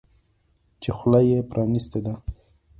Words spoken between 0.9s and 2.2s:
خوله یې پرانیستې ده.